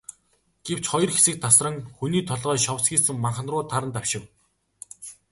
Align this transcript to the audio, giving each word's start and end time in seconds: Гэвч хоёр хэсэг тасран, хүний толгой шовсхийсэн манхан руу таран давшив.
Гэвч 0.65 0.83
хоёр 0.91 1.09
хэсэг 1.13 1.35
тасран, 1.43 1.75
хүний 1.97 2.23
толгой 2.29 2.59
шовсхийсэн 2.65 3.15
манхан 3.23 3.47
руу 3.51 3.63
таран 3.71 3.91
давшив. 3.95 4.23